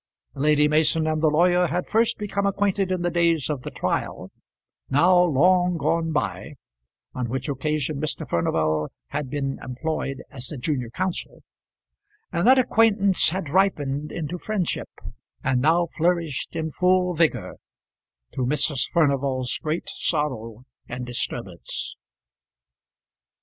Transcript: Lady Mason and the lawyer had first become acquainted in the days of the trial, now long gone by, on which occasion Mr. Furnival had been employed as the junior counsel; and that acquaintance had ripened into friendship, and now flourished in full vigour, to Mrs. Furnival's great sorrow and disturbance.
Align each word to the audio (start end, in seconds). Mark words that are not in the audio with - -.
Lady 0.33 0.67
Mason 0.67 1.05
and 1.05 1.21
the 1.21 1.27
lawyer 1.27 1.67
had 1.67 1.85
first 1.85 2.17
become 2.17 2.47
acquainted 2.47 2.91
in 2.91 3.03
the 3.03 3.11
days 3.11 3.51
of 3.51 3.61
the 3.61 3.69
trial, 3.69 4.31
now 4.89 5.15
long 5.23 5.77
gone 5.77 6.11
by, 6.11 6.55
on 7.13 7.29
which 7.29 7.47
occasion 7.47 8.01
Mr. 8.01 8.27
Furnival 8.27 8.89
had 9.09 9.29
been 9.29 9.59
employed 9.61 10.23
as 10.31 10.47
the 10.47 10.57
junior 10.57 10.89
counsel; 10.89 11.43
and 12.31 12.47
that 12.47 12.57
acquaintance 12.57 13.29
had 13.29 13.49
ripened 13.51 14.11
into 14.11 14.39
friendship, 14.39 14.89
and 15.43 15.61
now 15.61 15.85
flourished 15.85 16.55
in 16.55 16.71
full 16.71 17.13
vigour, 17.13 17.57
to 18.31 18.41
Mrs. 18.41 18.89
Furnival's 18.89 19.55
great 19.61 19.87
sorrow 19.89 20.63
and 20.89 21.05
disturbance. 21.05 21.95